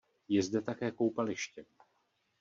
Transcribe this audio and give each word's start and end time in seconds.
Je 0.27 0.43
zde 0.43 0.61
také 0.61 0.91
koupaliště. 0.91 1.65